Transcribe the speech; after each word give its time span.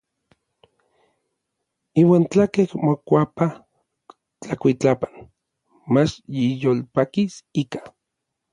Iuan 2.01 2.23
tlakej 2.31 2.69
mokuapa 2.83 3.45
tlakuitlapan, 4.41 5.13
mach 5.93 6.13
niyolpakis 6.33 7.33
ika. 7.61 7.79